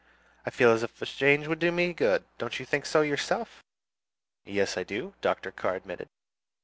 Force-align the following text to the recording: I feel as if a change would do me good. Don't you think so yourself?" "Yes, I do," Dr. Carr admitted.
I 0.47 0.49
feel 0.49 0.71
as 0.71 0.81
if 0.81 0.99
a 0.99 1.05
change 1.05 1.45
would 1.47 1.59
do 1.59 1.71
me 1.71 1.93
good. 1.93 2.25
Don't 2.39 2.59
you 2.59 2.65
think 2.65 2.87
so 2.87 3.01
yourself?" 3.01 3.63
"Yes, 4.43 4.75
I 4.75 4.81
do," 4.83 5.13
Dr. 5.21 5.51
Carr 5.51 5.75
admitted. 5.75 6.07